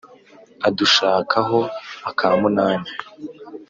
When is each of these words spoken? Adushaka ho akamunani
Adushaka 0.67 1.37
ho 1.49 1.59
akamunani 2.09 2.89